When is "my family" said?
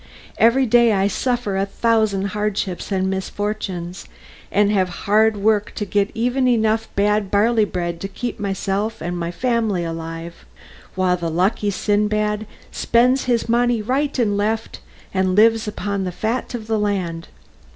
9.15-9.83